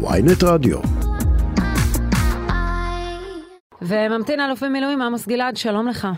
ויינט 0.00 0.42
רדיו. 0.44 0.78
וממתין 3.82 4.40
אלוף 4.40 4.62
במילואים 4.64 5.02
עמוס 5.02 5.28
גלעד, 5.28 5.56
שלום 5.56 5.88
לך. 5.88 6.08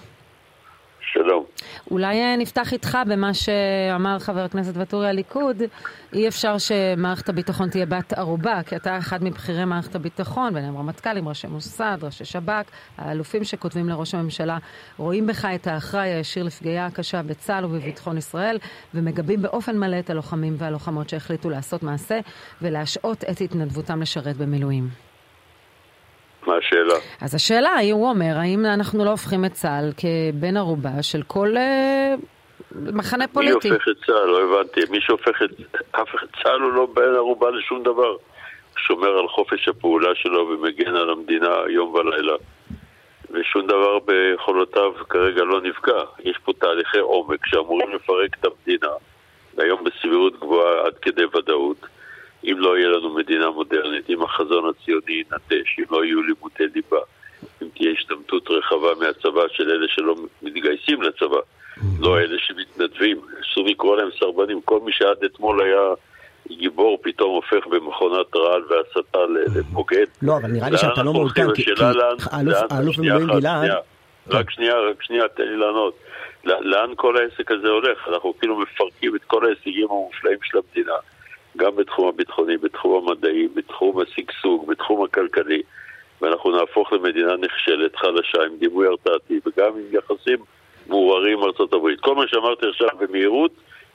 אולי 1.90 2.22
אה, 2.22 2.36
נפתח 2.36 2.72
איתך 2.72 2.98
במה 3.06 3.34
שאמר 3.34 4.18
חבר 4.18 4.40
הכנסת 4.40 4.76
ואטורי 4.76 5.08
הליכוד, 5.08 5.62
אי 6.12 6.28
אפשר 6.28 6.58
שמערכת 6.58 7.28
הביטחון 7.28 7.68
תהיה 7.68 7.86
בת 7.86 8.12
ערובה, 8.12 8.60
כי 8.66 8.76
אתה 8.76 8.98
אחד 8.98 9.24
מבכירי 9.24 9.64
מערכת 9.64 9.94
הביטחון, 9.94 10.54
ביניהם 10.54 10.76
רמטכ"לים, 10.76 11.28
ראשי 11.28 11.46
מוסד, 11.46 11.98
ראשי 12.02 12.24
שב"כ, 12.24 12.70
האלופים 12.98 13.44
שכותבים 13.44 13.88
לראש 13.88 14.14
הממשלה, 14.14 14.58
רואים 14.96 15.26
בך 15.26 15.44
את 15.44 15.66
האחראי 15.66 16.08
הישיר 16.08 16.42
לפגיעה 16.42 16.86
הקשה 16.86 17.22
בצה"ל 17.22 17.64
ובביטחון 17.64 18.18
ישראל, 18.18 18.58
ומגבים 18.94 19.42
באופן 19.42 19.78
מלא 19.78 19.98
את 19.98 20.10
הלוחמים 20.10 20.54
והלוחמות 20.58 21.08
שהחליטו 21.08 21.50
לעשות 21.50 21.82
מעשה 21.82 22.20
ולהשעות 22.62 23.24
את 23.30 23.40
התנדבותם 23.40 24.02
לשרת 24.02 24.36
במילואים. 24.36 25.09
מה 26.46 26.56
השאלה? 26.56 26.94
אז 27.20 27.34
השאלה 27.34 27.74
היא, 27.74 27.92
הוא 27.92 28.08
אומר, 28.08 28.38
האם 28.38 28.66
אנחנו 28.66 29.04
לא 29.04 29.10
הופכים 29.10 29.44
את 29.44 29.52
צה"ל 29.52 29.92
כבן 29.96 30.56
ערובה 30.56 31.02
של 31.02 31.22
כל 31.22 31.56
אה, 31.56 32.14
מחנה 32.72 33.28
פוליטי? 33.28 33.68
מי 33.68 33.74
הופך 33.74 33.88
את 33.88 34.06
צה"ל? 34.06 34.26
לא 34.26 34.42
הבנתי. 34.42 34.80
מי 34.90 35.00
שהופך 35.00 35.42
את... 35.44 35.50
אף 35.90 36.14
אחד 36.14 36.26
צה"ל 36.42 36.60
הוא 36.60 36.72
לא 36.72 36.86
בן 36.94 37.14
ערובה 37.16 37.50
לשום 37.50 37.82
דבר. 37.82 38.16
שומר 38.76 39.18
על 39.18 39.28
חופש 39.28 39.68
הפעולה 39.68 40.14
שלו 40.14 40.48
ומגן 40.48 40.94
על 40.94 41.10
המדינה 41.10 41.56
יום 41.68 41.94
ולילה. 41.94 42.34
ושום 43.30 43.66
דבר 43.66 43.98
ביכולותיו 43.98 44.92
כרגע 45.08 45.44
לא 45.44 45.60
נפגע. 45.60 46.02
יש 46.24 46.38
פה 46.44 46.52
תהליכי 46.52 46.98
עומק 46.98 47.46
שאמורים 47.46 47.94
לפרק 47.94 48.36
את 48.40 48.44
המדינה, 48.44 48.92
והיום 49.54 49.84
בסבירות 49.84 50.40
גבוהה 50.40 50.86
עד 50.86 50.94
כדי 51.02 51.24
ודאות. 51.24 51.86
אם 52.44 52.54
לא 52.58 52.78
יהיה 52.78 52.88
לנו 52.88 53.14
מדינה 53.14 53.50
מודרנית, 53.50 54.10
אם 54.10 54.22
החזון 54.22 54.68
הציוני 54.68 55.12
ינטש, 55.12 55.78
אם 55.78 55.84
לא 55.90 56.04
יהיו 56.04 56.22
לימודי 56.22 56.64
ליבה, 56.74 56.98
אם 57.62 57.68
תהיה 57.74 57.92
השתמטות 57.92 58.50
רחבה 58.50 58.88
מהצבא 59.00 59.42
של 59.52 59.70
אלה 59.70 59.86
שלא 59.88 60.14
מתגייסים 60.42 61.02
לצבא, 61.02 61.38
לא 62.00 62.20
אלה 62.20 62.36
שמתנדבים, 62.38 63.20
אסור 63.40 63.66
לקרוא 63.66 63.96
להם 63.96 64.08
סרבנים, 64.18 64.60
כל 64.64 64.80
מי 64.80 64.92
שעד 64.92 65.24
אתמול 65.24 65.62
היה 65.62 65.94
גיבור 66.48 66.98
פתאום 67.02 67.34
הופך 67.34 67.66
במכונת 67.66 68.36
רעל 68.36 68.62
והסתה 68.62 69.18
לבוגד. 69.54 70.06
לא, 70.22 70.36
אבל 70.36 70.48
נראה 70.48 70.70
לי 70.70 70.78
שאתה 70.78 71.02
לא 71.02 71.12
מעודכן, 71.12 71.54
כי 71.54 71.64
האלוף 72.70 72.96
במילואים 72.96 73.26
גלעד... 73.26 73.70
רק 74.30 74.50
שנייה, 74.50 74.74
רק 74.90 75.02
שנייה, 75.02 75.28
תן 75.28 75.42
לי 75.42 75.56
לענות. 75.56 75.94
לאן 76.44 76.90
כל 76.96 77.16
העסק 77.16 77.50
הזה 77.50 77.68
הולך? 77.68 78.08
אנחנו 78.08 78.34
כאילו 78.38 78.58
מפרקים 78.58 79.16
את 79.16 79.24
כל 79.26 79.44
ההישגים 79.44 79.86
המופלאים 79.90 80.38
של 80.42 80.58
המדינה. 80.58 80.92
גם 81.60 81.76
בתחום 81.76 82.08
הביטחוני, 82.08 82.56
בתחום 82.56 83.08
המדעי, 83.08 83.48
בתחום 83.54 84.00
השגשוג, 84.00 84.66
בתחום 84.66 85.04
הכלכלי, 85.04 85.62
ואנחנו 86.20 86.50
נהפוך 86.50 86.92
למדינה 86.92 87.36
נכשלת, 87.36 87.96
חלשה, 87.96 88.42
עם 88.46 88.58
דימוי 88.58 88.86
הרתעתי, 88.86 89.40
וגם 89.46 89.70
עם 89.72 89.96
יחסים 89.98 90.38
מעורערים 90.88 91.38
עם 91.38 91.44
ארצות 91.44 91.72
הברית. 91.72 92.00
כל 92.00 92.14
מה 92.14 92.22
שאמרתי 92.28 92.66
עכשיו 92.66 92.88
במהירות 93.00 93.50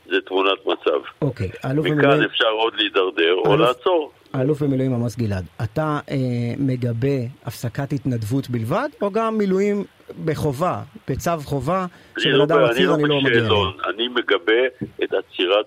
זה 0.10 0.22
תמונת 0.22 0.66
מצב. 0.66 1.00
אוקיי, 1.22 1.50
אלוף 1.66 1.86
במילואים... 1.86 1.98
מכאן 1.98 2.24
אפשר 2.24 2.50
עוד 2.50 2.74
להידרדר 2.76 3.34
אלוף... 3.34 3.48
או 3.48 3.58
לעצור. 3.58 4.12
האלוף 4.34 4.62
במילואים 4.62 4.94
עמוס 4.94 5.16
גלעד, 5.16 5.46
אתה 5.64 6.00
אה, 6.12 6.16
מגבה 6.58 7.18
הפסקת 7.46 7.94
התנדבות 7.94 8.50
בלבד, 8.50 8.90
או 9.02 9.12
גם 9.12 9.38
מילואים 9.38 9.84
בחובה, 10.25 10.81
בצו 11.08 11.31
חובה, 11.44 11.86
שבן 12.17 12.42
אדם 12.42 12.64
מצהיר 12.64 12.95
אני 12.95 13.03
לא 13.03 13.22
מגיע 13.22 13.39
אליהם? 13.39 13.72
אני 13.89 14.08
מגבה 14.08 14.62
את 15.03 15.14
עצירת 15.14 15.66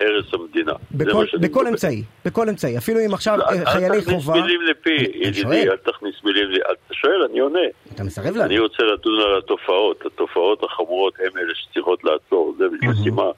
הרס 0.00 0.34
המדינה. 0.34 0.72
בכל, 1.40 1.66
אמצעי, 1.66 2.02
בכל 2.24 2.48
אמצעי, 2.48 2.78
אפילו 2.78 3.00
אם 3.06 3.14
עכשיו 3.14 3.38
לא, 3.38 3.44
חיילי 3.64 4.02
חובה... 4.02 4.34
אל 4.34 4.40
תכניס 4.40 4.46
מילים 4.46 4.60
לפי, 4.62 5.18
ידידי, 5.18 5.70
אל 5.70 5.76
תכניס 5.76 6.14
מילים 6.24 6.50
לפי, 6.50 6.60
אתה 6.62 6.94
שואל, 6.94 7.22
אני 7.30 7.40
עונה. 7.40 7.60
אתה 7.94 8.04
מסרב 8.04 8.34
לנו. 8.34 8.44
אני 8.44 8.58
רוצה 8.58 8.82
לדון 8.82 9.20
על 9.20 9.38
התופעות, 9.38 10.06
התופעות 10.06 10.62
החמורות 10.64 11.14
הן 11.18 11.38
אלה 11.38 11.54
שצריכות 11.54 12.04
לעצור, 12.04 12.54
זה 12.58 12.64
משימה. 12.82 13.30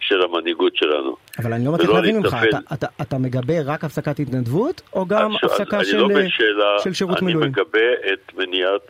של 0.00 0.22
המנהיגות 0.22 0.76
שלנו. 0.76 1.16
אבל 1.38 1.52
אני 1.52 1.64
לא 1.64 1.72
מצליח 1.72 1.90
להבין 1.90 2.16
ממך, 2.16 2.36
אתה, 2.48 2.58
אתה, 2.72 2.86
אתה 3.02 3.18
מגבה 3.18 3.54
רק 3.64 3.84
הפסקת 3.84 4.20
התנדבות, 4.20 4.82
או 4.92 5.06
גם 5.06 5.36
הפסקה 5.36 5.84
של, 5.84 5.96
לא 5.96 6.08
בשאלה, 6.08 6.78
של 6.84 6.92
שירות 6.92 7.22
מילואים? 7.22 7.52
אני 7.54 7.62
מגבה 7.62 8.12
את 8.12 8.32
מניעת 8.36 8.80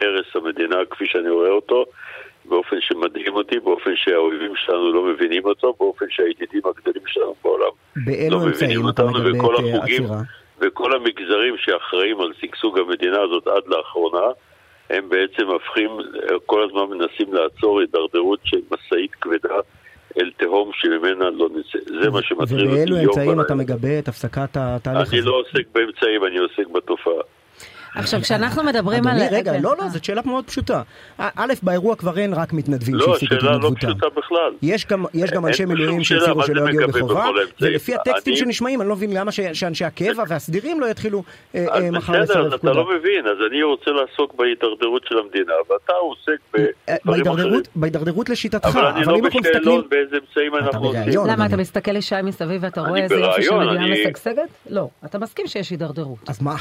הרס 0.00 0.26
המדינה 0.34 0.76
כפי 0.90 1.04
שאני 1.06 1.30
רואה 1.30 1.50
אותו, 1.50 1.84
באופן 2.44 2.76
שמדהים 2.80 3.34
אותי, 3.34 3.58
באופן 3.58 3.90
שהאויבים 3.96 4.52
שלנו 4.56 4.92
לא 4.92 5.02
מבינים 5.04 5.44
אותו, 5.44 5.74
באופן 5.78 6.06
שהידידים 6.10 6.62
הגדולים 6.64 7.02
שלנו 7.06 7.34
בעולם 7.44 7.72
לא 8.30 8.90
אתה 8.90 9.04
מגבה 9.04 9.58
את 9.58 9.64
אה, 9.64 9.80
העצירה? 9.80 10.20
וכל 10.60 10.96
המגזרים 10.96 11.54
שאחראים 11.58 12.20
על 12.20 12.32
שגשוג 12.40 12.78
המדינה 12.78 13.20
הזאת 13.22 13.46
עד 13.46 13.62
לאחרונה, 13.66 14.26
הם 14.90 15.08
בעצם 15.08 15.46
הופכים, 15.46 15.90
כל 16.46 16.62
הזמן 16.64 16.96
מנסים 16.96 17.34
לעצור 17.34 17.80
הידרדרות 17.80 18.40
של 18.44 18.60
משאית 18.70 19.14
כבדה 19.14 19.54
אל 20.20 20.30
תהום 20.36 20.70
שממנה 20.74 21.30
לא 21.30 21.48
נצא. 21.54 21.78
זה 22.02 22.10
מה 22.10 22.22
שמטריד 22.22 22.60
אותי 22.60 22.72
ובאילו 22.72 22.96
אמצעים 22.98 23.40
אתה 23.40 23.54
מגבה 23.54 23.98
את 23.98 24.08
הפסקת 24.08 24.56
התהליך 24.56 25.08
הזה? 25.08 25.16
אני 25.16 25.24
לא 25.24 25.40
עוסק 25.40 25.66
באמצעים, 25.74 26.24
אני 26.24 26.38
עוסק 26.38 26.66
בתופעה. 26.72 27.22
עכשיו, 27.96 28.20
כשאנחנו 28.20 28.62
מדברים 28.62 29.06
על... 29.06 29.20
אדוני, 29.20 29.36
רגע, 29.38 29.52
לא, 29.60 29.74
לא, 29.78 29.88
זאת 29.88 30.04
שאלה 30.04 30.20
מאוד 30.24 30.44
פשוטה. 30.44 30.82
א', 31.18 31.52
באירוע 31.62 31.96
כבר 31.96 32.18
אין 32.18 32.34
רק 32.34 32.52
מתנדבים 32.52 32.98
שהפסיקו 33.00 33.34
את 33.34 33.38
התנדבותם. 33.38 33.62
לא, 33.62 33.80
שאלה 33.80 33.92
לא 33.92 33.98
פשוטה 33.98 34.20
בכלל. 34.20 34.52
יש 35.14 35.30
גם 35.30 35.46
אנשי 35.46 35.64
מילואים 35.64 36.04
שהצהירו 36.04 36.42
שלא 36.42 36.68
יגיעו 36.68 36.88
בחובה, 36.88 37.24
ולפי 37.60 37.94
הטקסטים 37.94 38.36
שנשמעים, 38.36 38.80
אני 38.80 38.88
לא 38.88 38.96
מבין 38.96 39.12
למה 39.12 39.32
שאנשי 39.32 39.84
הקבע 39.84 40.22
והסדירים 40.28 40.80
לא 40.80 40.86
יתחילו 40.86 41.22
אה, 41.54 41.66
אה, 41.74 41.90
מחר 41.90 42.20
לסרב 42.20 42.36
פקודה. 42.36 42.56
בסדר, 42.56 42.56
אתה 42.56 42.72
לא 42.72 42.88
מבין, 42.98 43.26
אז 43.26 43.36
אני 43.50 43.62
רוצה 43.62 43.90
לעסוק 43.90 44.34
בהידרדרות 44.34 45.02
של 45.08 45.18
המדינה, 45.18 45.52
ואתה 45.70 45.92
עוסק 45.92 46.38
בדברים 46.52 47.26
אחרים. 47.26 47.62
בהידרדרות 47.74 48.28
לשיטתך, 48.28 48.68
אבל 48.68 48.86
אני 48.86 49.06
לא 49.06 49.18
בשאלון 49.40 49.82
באיזה 49.90 50.16
אמצעים 50.16 50.54
אנחנו 50.54 50.86
עושים. 50.86 51.26
למה, 51.26 51.46
אתה 51.46 51.56
מסתכל 51.56 51.92
לשי 51.92 52.14
מסביב 52.22 52.64
ואתה 52.64 52.80
רואה 52.80 53.02
איזה 53.02 53.14
יופי 53.14 53.42
של 53.42 53.54
מדינה 53.54 53.92
משגשגת? 53.92 54.48
לא, 54.70 54.88
אתה 55.04 55.18
מסכים 55.18 55.46
שיש 55.46 55.70
הידרדרות. 55.70 56.18
אז 56.28 56.42
מה, 56.42 56.54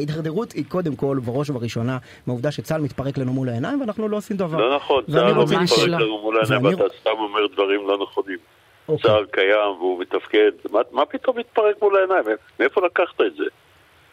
ההידרדרות 0.00 0.52
היא 0.52 0.64
קודם 0.68 0.96
כל 0.96 1.18
בראש 1.24 1.50
ובראשונה 1.50 1.98
מהעובדה 2.26 2.50
שצה"ל 2.50 2.80
מתפרק 2.80 3.18
לנו 3.18 3.32
מול 3.32 3.48
העיניים 3.48 3.80
ואנחנו 3.80 4.08
לא 4.08 4.16
עושים 4.16 4.36
דבר. 4.36 4.58
לא 4.58 4.76
נכון, 4.76 5.04
צה"ל 5.12 5.32
לא 5.32 5.44
מתפרק 5.44 5.88
לנו 5.88 6.20
מול 6.22 6.36
העיניים 6.40 6.64
ואתה 6.64 6.94
סתם 7.00 7.10
אומר 7.18 7.46
דברים 7.52 7.88
לא 7.88 7.98
נכונים. 8.02 8.38
אוקיי. 8.88 9.10
צה"ל 9.10 9.24
קיים 9.30 9.70
והוא 9.78 10.00
מתפקד, 10.00 10.50
מה 10.92 11.06
פתאום 11.06 11.38
מתפרק 11.38 11.82
מול 11.82 11.96
העיניים? 11.96 12.24
מאיפה 12.60 12.80
לקחת 12.86 13.20
את 13.20 13.36
זה? 13.36 13.44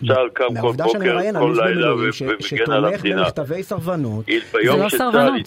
צה"ל 0.08 0.30
קם 0.34 0.46
כל 0.62 0.72
בוקר, 0.72 1.00
כל 1.40 1.56
לילה 1.66 1.94
ומגן 1.94 2.72
על 2.72 2.86
המדינה. 2.86 3.00
שתומך 3.00 3.06
במכתבי 3.06 3.64
סרבנות. 3.64 4.26
זה 4.26 4.78
לא 4.78 4.90
סרבנות. 4.90 5.42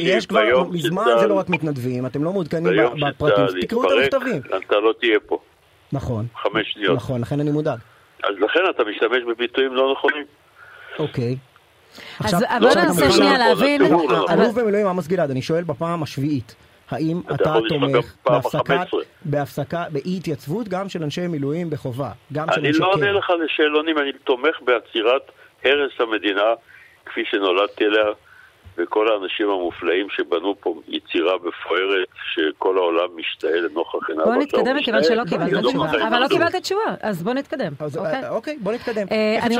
יש 0.00 0.26
כבר, 0.26 0.64
מזמן 0.70 1.04
זה 1.20 1.26
לא 1.26 1.34
רק 1.34 1.48
מתנדבים, 1.48 2.06
אתם 2.06 2.24
לא 2.24 2.32
מעודכנים 2.32 2.72
בפרטים, 3.00 3.60
תקראו 3.60 3.84
את 3.84 3.90
המכתבים. 3.90 4.42
אתה 4.66 4.76
לא 4.76 4.92
תהיה 5.00 5.18
פה. 5.26 5.38
נכון. 5.92 6.26
חמש 6.42 6.72
שניות. 6.72 6.96
נכון, 6.96 7.20
לכן 7.20 7.40
אני 7.40 7.50
מודאג. 7.50 7.78
אז 8.22 8.34
לכן 8.40 8.60
אתה 8.70 8.84
משתמש 8.84 9.22
בביטויים 9.28 9.74
לא 9.74 9.92
נכונים. 9.92 10.24
אוקיי. 10.98 11.36
אז 12.24 12.44
בוא 12.60 12.68
ננסה 12.68 13.10
שנייה 13.10 13.38
להבין... 13.38 13.82
אלוף 14.30 14.54
במילואים 14.54 14.86
עמוס 14.86 15.08
גלעד, 15.08 15.30
אני 15.30 15.42
שואל 15.42 15.64
בפעם 15.64 16.02
השביעית, 16.02 16.54
האם 16.90 17.20
אתה 17.34 17.54
תומך 17.68 18.14
בהפסקה, 19.24 19.84
באי 19.92 20.16
התייצבות 20.16 20.68
גם 20.68 20.88
של 20.88 21.02
אנשי 21.02 21.26
מילואים 21.26 21.70
בחובה, 21.70 22.10
גם 22.32 22.46
של 22.54 22.60
אנשי 22.60 22.78
קבע? 22.78 22.86
אני 22.86 23.02
לא 23.02 23.08
עונה 23.08 23.12
לך 23.12 23.30
לשאלונים, 23.44 23.98
אני 23.98 24.12
תומך 24.24 24.60
בעצירת 24.64 25.22
הרס 25.64 25.92
המדינה 25.98 26.54
כפי 27.06 27.24
שנולדתי 27.30 27.84
אליה. 27.84 28.04
וכל 28.82 29.06
האנשים 29.12 29.50
המופלאים 29.50 30.06
שבנו 30.10 30.54
פה 30.60 30.80
יצירה 30.88 31.34
מפוארת 31.36 32.08
שכל 32.34 32.78
העולם 32.78 33.08
משתאה 33.16 33.56
לנוכח 33.56 34.08
עיניו. 34.08 34.24
בוא 34.24 34.34
נתקדם 34.34 34.76
מכיוון 34.76 35.04
שלא 35.04 35.22
קיבלת 35.24 35.52
לא 35.52 35.60
תשובה, 35.68 36.08
אבל 36.08 36.18
לא 36.18 36.28
קיבלת 36.28 36.56
תשובה, 36.56 36.94
אז 37.00 37.22
בוא 37.22 37.34
נתקדם. 37.34 37.72
אוקיי? 37.80 38.24
אה, 38.24 38.30
אוקיי, 38.30 38.58
בוא 38.60 38.72
נתקדם. 38.72 39.06
אה, 39.10 39.38
אני 39.42 39.56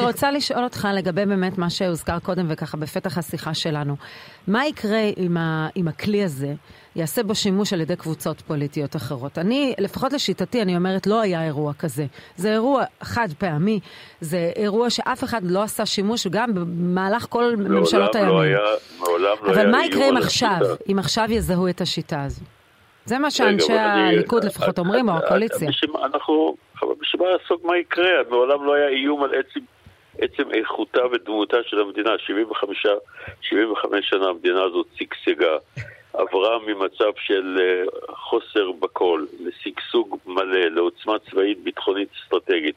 רוצה 0.00 0.30
לשאול 0.30 0.64
אותך 0.64 0.88
לגבי 0.94 1.26
באמת 1.26 1.58
מה 1.58 1.70
שהוזכר 1.70 2.18
קודם 2.18 2.46
וככה 2.48 2.76
בפתח 2.76 3.18
השיחה 3.18 3.54
שלנו. 3.54 3.96
מה 4.48 4.66
יקרה 4.66 5.02
עם 5.74 5.88
הכלי 5.88 6.24
הזה? 6.24 6.54
יעשה 6.96 7.22
בו 7.22 7.34
שימוש 7.34 7.72
על 7.72 7.80
ידי 7.80 7.96
קבוצות 7.96 8.40
פוליטיות 8.40 8.96
אחרות. 8.96 9.38
אני, 9.38 9.74
לפחות 9.78 10.12
לשיטתי, 10.12 10.62
אני 10.62 10.76
אומרת, 10.76 11.06
לא 11.06 11.20
היה 11.20 11.44
אירוע 11.44 11.72
כזה. 11.72 12.06
זה 12.36 12.52
אירוע 12.52 12.84
חד 13.02 13.28
פעמי, 13.38 13.80
זה 14.20 14.52
אירוע 14.56 14.90
שאף 14.90 15.24
אחד 15.24 15.40
לא 15.44 15.62
עשה 15.62 15.86
שימוש 15.86 16.26
גם 16.26 16.54
במהלך 16.54 17.26
כל 17.30 17.56
ממשלות 17.56 18.14
לא 18.14 18.40
הימין. 18.40 18.55
היה, 18.56 18.76
מעולם 18.98 19.36
לא 19.42 19.52
היה 19.52 19.62
אבל 19.62 19.70
מה 19.70 19.86
יקרה 19.86 20.08
אם 20.08 20.16
עכשיו, 20.16 20.58
אם 20.92 20.98
עכשיו 20.98 21.24
יזהו 21.28 21.68
את 21.68 21.80
השיטה 21.80 22.22
הזו? 22.22 22.44
זה 23.04 23.18
מה 23.18 23.30
שאנשי 23.30 23.72
הליכוד 23.72 24.42
אני, 24.42 24.50
לפחות 24.50 24.78
אומרים, 24.78 25.08
או 25.08 25.14
הקואליציה. 25.14 25.68
אנחנו, 26.04 26.56
בשביל 27.00 27.22
מה 27.22 27.30
לעסוק 27.30 27.64
מה 27.64 27.76
יקרה? 27.76 28.10
מעולם 28.30 28.64
לא 28.64 28.74
היה 28.74 28.88
איום 28.88 29.22
על 29.22 29.30
עצם... 29.34 29.60
עצם 30.18 30.42
איכותה 30.52 31.06
ודמותה 31.12 31.56
של 31.66 31.80
המדינה, 31.80 32.10
75, 32.18 32.86
75 33.40 34.08
שנה 34.08 34.26
המדינה 34.26 34.62
הזאת 34.62 34.86
שגשגה. 34.94 35.56
עברה 36.12 36.58
ממצב 36.66 37.10
של 37.16 37.58
אה, 37.60 38.14
חוסר 38.16 38.72
בכל 38.72 39.24
לשגשוג 39.40 40.18
מלא, 40.26 40.66
לעוצמה 40.68 41.14
צבאית 41.30 41.58
ביטחונית 41.58 42.08
אסטרטגית. 42.22 42.74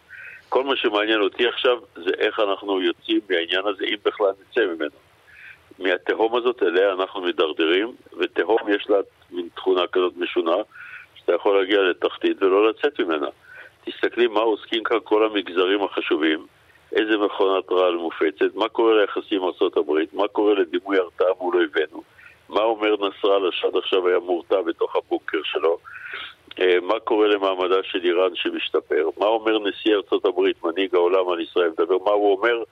כל 0.49 0.63
מה 0.63 0.75
שמעניין 0.75 1.21
אותי 1.21 1.47
עכשיו 1.47 1.77
זה 1.95 2.11
איך 2.17 2.39
אנחנו 2.39 2.81
יוצאים 2.81 3.19
מהעניין 3.29 3.61
הזה, 3.65 3.85
אם 3.85 3.95
בכלל 4.05 4.31
נצא 4.41 4.61
ממנו. 4.65 5.08
מהתהום 5.79 6.35
הזאת 6.35 6.63
אליה 6.63 6.91
אנחנו 6.93 7.21
מידרדרים, 7.21 7.95
ותהום 8.17 8.59
יש 8.69 8.89
לה 8.89 8.97
מין 9.31 9.47
תכונה 9.55 9.87
כזאת 9.87 10.13
משונה, 10.17 10.55
שאתה 11.15 11.33
יכול 11.33 11.59
להגיע 11.59 11.81
לתחתית 11.81 12.43
ולא 12.43 12.69
לצאת 12.69 12.99
ממנה. 12.99 13.27
תסתכלי 13.85 14.27
מה 14.27 14.39
עוסקים 14.39 14.83
כאן 14.83 14.97
כל 15.03 15.25
המגזרים 15.25 15.83
החשובים, 15.83 16.45
איזה 16.91 17.17
מכונת 17.17 17.71
רעל 17.71 17.95
מופצת, 17.95 18.55
מה 18.55 18.69
קורה 18.69 19.01
ליחסים 19.01 19.41
עם 19.43 19.49
ארה"ב, 19.61 19.91
מה 20.13 20.27
קורה 20.27 20.53
לדימוי 20.53 20.97
הרתעה 20.97 21.27
מול 21.39 21.55
אויבינו, 21.55 22.03
מה 22.49 22.61
אומר 22.61 22.95
נסראללה 22.95 23.51
שעד 23.51 23.75
עכשיו 23.75 24.07
היה 24.07 24.19
מורתע 24.19 24.61
בתוך 24.61 24.95
הבונקר 24.95 25.41
שלו, 25.43 25.77
אה, 26.59 26.79
מה 26.81 26.99
קורה 26.99 27.27
למעמדה 27.27 27.83
של 27.83 27.99
איראן 28.03 28.35
שמשתפר, 28.35 29.09
מה 29.17 29.25
אומר 29.25 29.59
נשיא 29.59 29.95
הברית, 30.25 30.63
מנהיג 30.63 30.95
העולם 30.95 31.29
על 31.29 31.39
ישראל, 31.39 31.69
מדבר 31.69 31.97
מה 32.05 32.11
הוא 32.11 32.37
אומר 32.37 32.63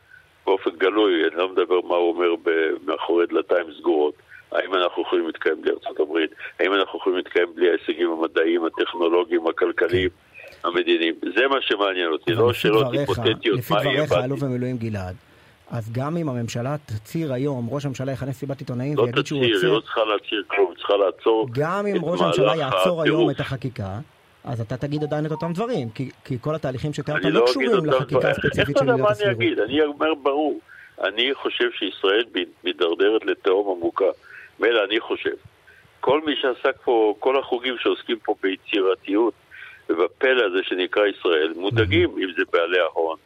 באופן 0.48 0.70
גלוי, 0.78 1.14
אני 1.28 1.36
לא 1.36 1.50
מדבר 1.50 1.82
מה 1.82 1.96
הוא 1.96 2.14
אומר 2.14 2.52
מאחורי 2.86 3.26
דלתיים 3.26 3.66
סגורות. 3.80 4.14
האם 4.52 4.74
אנחנו 4.74 5.02
יכולים 5.02 5.26
להתקיים 5.26 5.62
בלי 5.62 5.72
ארצות 5.72 6.00
הברית? 6.00 6.32
האם 6.60 6.74
אנחנו 6.74 7.00
יכולים 7.00 7.18
להתקיים 7.18 7.48
בלי 7.56 7.70
ההישגים 7.70 8.12
המדעיים, 8.12 8.66
הטכנולוגיים, 8.66 9.48
הכלכליים, 9.48 10.10
המדיניים? 10.64 11.14
זה 11.36 11.48
מה 11.48 11.56
שמעניין 11.62 12.12
אותי, 12.12 12.34
לא 12.34 12.54
שאלות 12.54 12.94
היפותטיות, 12.94 13.26
מה 13.26 13.32
יהיה 13.32 13.36
בעתיד. 13.38 13.54
לפי 13.54 13.74
דבריך, 13.74 14.12
אלוף 14.26 14.40
במילואים 14.40 14.78
גלעד, 14.78 15.16
אז 15.72 15.92
גם 15.92 16.18
אם 16.18 16.30
הממשלה 16.30 16.76
תצהיר 16.86 17.34
היום, 17.34 17.68
ראש 17.72 17.86
הממשלה 17.86 18.12
יכנס 18.12 18.38
סיבת 18.38 18.60
עיתונאים 18.60 18.98
לא 18.98 19.02
ויגיד 19.02 19.26
שהוא 19.26 19.40
עוצר... 19.40 19.52
לא 19.52 19.58
תצהיר, 19.58 19.72
היא 19.72 19.76
לא 19.76 19.82
צריכה 19.82 20.02
להצהיר 20.04 20.44
כלום, 20.48 20.74
צריכה 20.78 20.94
לעצור 20.98 21.48
גם 21.52 21.86
אם 21.88 22.06
ראש 22.06 22.22
הממשלה 22.22 22.56
יעצור 22.56 23.04
היום 23.04 23.30
את 23.30 23.40
החקיקה, 23.40 24.00
אז 24.48 24.62
אתה 24.62 24.78
תגיד 24.78 25.04
עדיין 25.04 25.26
את 25.26 25.32
אותם 25.32 25.54
דברים, 25.54 25.90
כי, 25.90 26.10
כי 26.26 26.38
כל 26.42 26.56
התהליכים 26.56 26.94
שתיארת 26.94 27.24
לא, 27.24 27.30
לא 27.30 27.46
קשורים 27.48 27.86
לחקיקה 27.86 28.30
הספציפית 28.30 28.78
של 28.78 28.90
עילת 28.92 29.10
הסבירות. 29.10 29.22
איך 29.22 29.24
אתה 29.24 29.24
יודע 29.24 29.26
מה 29.26 29.32
אני 29.32 29.32
אגיד? 29.32 29.60
אני 29.60 29.82
אומר 29.82 30.14
ברור. 30.14 30.60
אני 31.04 31.34
חושב 31.34 31.72
שישראל 31.72 32.24
מידרדרת 32.64 33.26
לתהום 33.26 33.78
עמוקה. 33.78 34.06
מילא 34.60 34.84
אני 34.90 35.00
חושב. 35.00 35.36
כל 36.00 36.22
מי 36.26 36.36
שעסק 36.36 36.76
פה, 36.84 37.16
כל 37.20 37.40
החוגים 37.40 37.76
שעוסקים 37.80 38.18
פה 38.24 38.36
ביצירתיות 38.44 39.34
ובפלא 39.90 40.46
הזה 40.46 40.60
שנקרא 40.64 41.06
ישראל, 41.06 41.54
מודאגים, 41.56 42.10
אם 42.10 42.30
זה 42.38 42.44
בעלי 42.54 42.80
ההון, 42.80 43.18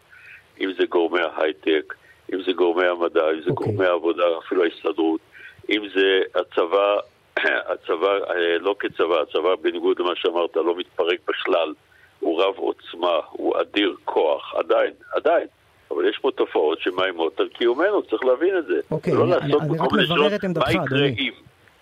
אם 0.62 0.72
זה 0.78 0.86
גורמי 0.86 1.20
ההייטק, 1.22 1.94
אם 2.34 2.42
זה 2.46 2.52
גורמי 2.52 2.88
המדע, 2.88 3.30
אם 3.30 3.42
זה 3.42 3.48
okay. 3.48 3.52
אוקיי. 3.52 3.68
גורמי 3.68 3.86
העבודה, 3.86 4.24
אפילו 4.46 4.64
ההסתדרות, 4.64 5.22
אם 5.70 5.82
זה 5.96 6.22
הצבא, 6.36 6.98
הצבא 7.72 8.08
אה, 8.08 8.58
לא 8.60 8.76
כצבא, 8.80 9.22
הצבא 9.22 9.56
בניגוד 9.62 10.00
למה 10.00 10.12
שאמרת 10.16 10.56
לא 10.56 10.78
מתפרק 10.78 11.20
בכלל, 11.28 11.74
הוא 12.20 12.44
רב 12.44 12.56
עוצמה, 12.58 13.18
הוא 13.32 13.62
אדיר 13.62 13.96
כוח, 14.06 14.56
עדיין, 14.56 14.94
עדיין. 15.16 15.48
אבל 15.92 16.10
יש 16.10 16.20
פה 16.22 16.32
תופעות 16.36 16.80
שמאיימות 16.82 17.40
על 17.40 17.50
קיומנו, 17.50 18.04
צריך 18.04 18.24
להבין 18.24 18.58
את 18.58 18.66
זה. 18.66 18.80
אוקיי, 18.92 19.14
לא 19.14 19.24
אני, 19.24 19.36
אני 19.36 19.54
רק 19.54 19.92
מברר 19.92 20.36
את 20.36 20.44
עמדתך, 20.44 20.70
אדוני. 20.76 21.32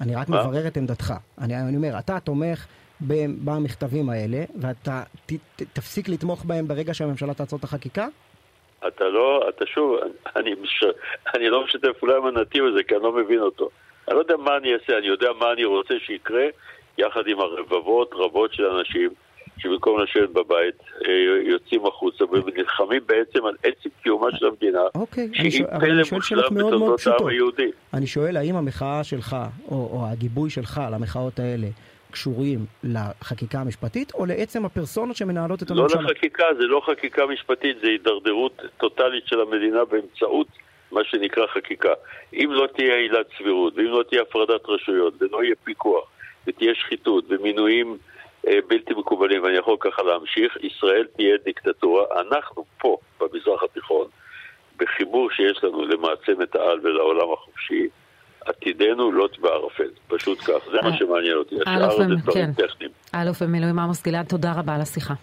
אני 0.02 0.16
רק 0.16 0.30
מברר 0.30 0.68
את 0.68 0.78
עמדתך. 0.78 1.14
אני, 1.42 1.56
אני 1.56 1.76
אומר, 1.76 2.00
אתה 2.00 2.20
תומך 2.20 2.66
במכתבים 3.46 4.10
האלה, 4.10 4.44
ואתה 4.62 5.04
ת, 5.26 5.32
ת, 5.56 5.62
תפסיק 5.74 6.10
לתמוך 6.10 6.46
בהם 6.46 6.68
ברגע 6.68 6.94
שהממשלה 6.94 7.34
תעצור 7.34 7.60
את 7.60 7.64
החקיקה? 7.64 8.08
אתה 8.88 9.04
לא, 9.04 9.50
אתה 9.50 9.66
שוב, 9.66 9.96
אני, 10.36 10.56
אני 11.36 11.50
לא 11.50 11.64
משתף 11.64 11.98
פעולה 12.00 12.18
עם 12.18 12.26
הנתיב 12.26 12.66
הזה, 12.66 12.84
כי 12.84 12.96
אני 12.96 13.04
לא 13.04 13.12
מבין 13.12 13.40
אותו. 13.40 13.70
אני 14.10 14.16
לא 14.16 14.22
יודע 14.22 14.38
מה 14.38 14.58
אני 14.58 14.74
אעשה, 14.74 14.98
אני 14.98 15.08
יודע 15.08 15.30
מה 15.40 15.52
אני 15.52 15.66
רוצה 15.66 15.94
שיקרה, 16.06 16.46
יחד 16.98 17.28
עם 17.28 17.40
הרבבות 17.40 18.12
רבות 18.14 18.54
של 18.54 18.66
אנשים 18.66 19.10
שבמקום 19.58 20.02
לשבת 20.02 20.30
בבית 20.30 20.76
אה, 21.08 21.12
יוצאים 21.44 21.86
החוצה 21.86 22.26
ונלחמים 22.26 23.02
בעצם 23.06 23.46
על 23.46 23.56
עצם 23.64 23.90
קיומה 24.04 24.28
של 24.38 24.46
המדינה, 24.46 24.80
אוקיי, 24.96 25.30
שהיא 25.34 25.66
פלא 25.80 26.04
מושלם 26.12 26.56
בתולדות 26.56 27.08
העם 27.08 27.28
היהודי. 27.28 27.72
אני 27.94 28.08
שואל, 28.08 28.38
האם 28.38 28.56
המחאה 28.56 29.04
שלך, 29.04 29.36
או, 29.72 29.76
או 29.76 30.06
הגיבוי 30.12 30.50
שלך 30.50 30.82
למחאות 30.92 31.40
האלה, 31.40 31.68
קשורים 32.12 32.66
לחקיקה 32.84 33.60
המשפטית, 33.60 34.14
או 34.14 34.26
לעצם 34.26 34.66
הפרסונות 34.66 35.16
שמנהלות 35.16 35.64
את 35.64 35.72
לא 35.72 35.82
הממשלה? 35.82 36.02
לא 36.02 36.10
לחקיקה, 36.10 36.44
זה 36.58 36.64
לא 36.66 36.82
חקיקה 36.86 37.26
משפטית, 37.26 37.78
זה 37.82 37.88
הידרדרות 37.88 38.62
טוטאלית 38.78 39.28
של 39.28 39.42
המדינה 39.42 39.86
באמצעות 39.86 40.48
מה 40.92 41.02
שנקרא 41.04 41.48
חקיקה. 41.48 41.94
אם 42.34 42.50
לא 42.52 42.68
תהיה 42.76 42.96
עילת 42.96 43.26
סבירות, 43.38 43.74
ואם 43.76 43.86
לא 43.86 44.04
תהיה 44.10 44.22
הפרדת 44.22 44.62
רשויות, 44.68 45.14
ולא 45.20 45.44
יהיה 45.44 45.56
פיקוח, 45.64 46.10
ותהיה 46.48 46.76
שחיתות, 46.76 47.26
ומינויים 47.30 47.98
אה, 48.48 48.60
בלתי 48.68 48.94
מקובלים, 48.94 49.44
ואני 49.44 49.58
יכול 49.58 49.78
ככה 49.80 50.04
להמשיך, 50.04 50.58
ישראל 50.64 51.06
תהיה 51.16 51.38
דיקטטורה. 51.46 52.06
אנחנו 52.22 52.66
פה, 52.78 52.98
במזרח 53.20 53.64
התיכון, 53.64 54.08
בחיבור 54.78 55.32
שיש 55.32 55.64
לנו 55.64 55.86
למעצמת 55.86 56.56
העל 56.56 56.80
ולעולם 56.84 57.34
החופשי, 57.34 57.88
עתידנו 58.46 59.12
לוט 59.12 59.40
בערפל, 59.40 59.90
פשוט 60.08 60.40
כך, 60.40 60.72
זה 60.72 60.78
מה 60.84 60.90
אה, 60.90 60.98
שמעניין 60.98 61.38
אותי, 61.38 61.56
השאר 61.62 61.98
זה 61.98 62.04
דברים 62.16 62.54
כן. 62.54 62.68
טכניים. 62.68 62.92
אלוף 63.16 63.44
במילואים 63.44 63.80
עמוס 63.80 64.04
גלעד, 64.04 64.26
תודה 64.26 64.54
רבה 64.58 64.76
על 64.76 64.82
השיחה. 64.82 65.14